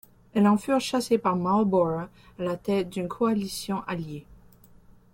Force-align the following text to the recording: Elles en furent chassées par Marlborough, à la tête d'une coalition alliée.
Elles 0.33 0.47
en 0.47 0.57
furent 0.57 0.79
chassées 0.81 1.19
par 1.19 1.35
Marlborough, 1.35 2.09
à 2.39 2.43
la 2.43 2.57
tête 2.57 2.89
d'une 2.89 3.07
coalition 3.07 3.81
alliée. 3.85 4.25